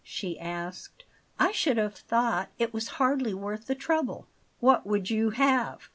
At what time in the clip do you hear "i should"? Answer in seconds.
1.37-1.77